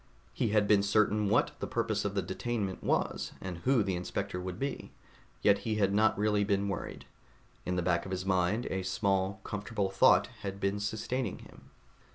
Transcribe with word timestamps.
He 0.33 0.47
had 0.47 0.67
been 0.67 0.81
certain 0.81 1.29
what 1.29 1.51
the 1.59 1.67
purpose 1.67 2.05
of 2.05 2.15
the 2.15 2.23
detainment 2.23 2.81
was, 2.81 3.33
and 3.39 3.59
who 3.59 3.83
the 3.83 3.95
inspector 3.95 4.39
would 4.41 4.57
be, 4.57 4.89
yet 5.43 5.59
he 5.59 5.75
had 5.75 5.93
not 5.93 6.17
really 6.17 6.43
been 6.43 6.67
worried. 6.67 7.05
In 7.67 7.75
the 7.75 7.83
back 7.83 8.03
of 8.07 8.11
his 8.11 8.25
mind, 8.25 8.65
a 8.71 8.81
small, 8.81 9.41
comfortable 9.43 9.91
thought 9.91 10.25
had 10.41 10.59
been 10.59 10.79
sustaining 10.79 11.37
him. 11.37 11.69